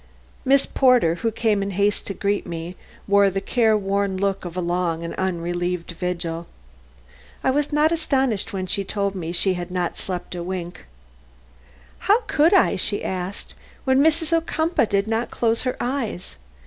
Miss 0.43 0.65
Porter, 0.65 1.13
who 1.21 1.29
came 1.31 1.61
in 1.61 1.69
haste 1.69 2.07
to 2.07 2.15
greet 2.15 2.47
me, 2.47 2.75
wore 3.07 3.29
the 3.29 3.39
careworn 3.39 4.17
look 4.17 4.45
of 4.45 4.57
a 4.57 4.59
long 4.59 5.03
and 5.03 5.13
unrelieved 5.13 5.91
vigil. 5.91 6.47
I 7.43 7.51
was 7.51 7.71
not 7.71 7.91
astonished 7.91 8.51
when 8.51 8.65
she 8.65 8.83
told 8.83 9.13
me 9.13 9.27
that 9.29 9.35
she 9.35 9.53
had 9.53 9.69
not 9.69 9.99
slept 9.99 10.33
a 10.33 10.41
wink. 10.41 10.85
"How 12.09 12.21
could 12.21 12.51
I," 12.55 12.77
she 12.77 13.03
asked, 13.03 13.53
"when 13.83 13.99
Mrs. 14.01 14.33
Ocumpaugh 14.33 14.89
did 14.89 15.05
not 15.05 15.29
close 15.29 15.61
her 15.61 15.77
eyes? 15.79 16.35